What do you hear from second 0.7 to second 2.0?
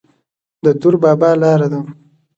دور بابا لاره ده